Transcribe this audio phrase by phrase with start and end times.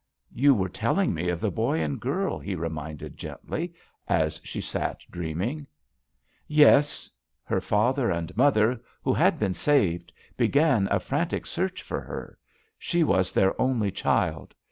[0.33, 3.75] "You were telling me of the boy and girl," he reminded, gently,
[4.07, 5.67] as she sat dreaming.
[6.47, 7.07] "Yes.
[7.43, 12.39] Her father and mother, who had been saved, began a frantic search for her.
[12.79, 14.55] She was their only child.